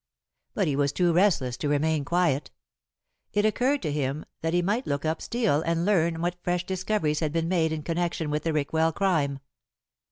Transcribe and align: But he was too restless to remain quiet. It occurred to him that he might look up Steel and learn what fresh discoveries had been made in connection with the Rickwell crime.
But 0.55 0.65
he 0.67 0.75
was 0.75 0.91
too 0.91 1.13
restless 1.13 1.57
to 1.57 1.69
remain 1.69 2.03
quiet. 2.05 2.49
It 3.33 3.45
occurred 3.45 3.83
to 3.83 3.91
him 3.91 4.25
that 4.41 4.51
he 4.55 4.63
might 4.63 4.87
look 4.87 5.05
up 5.05 5.21
Steel 5.21 5.61
and 5.63 5.85
learn 5.85 6.21
what 6.21 6.41
fresh 6.41 6.65
discoveries 6.65 7.19
had 7.19 7.31
been 7.31 7.47
made 7.47 7.71
in 7.71 7.83
connection 7.83 8.31
with 8.31 8.41
the 8.41 8.51
Rickwell 8.51 8.93
crime. 8.93 9.41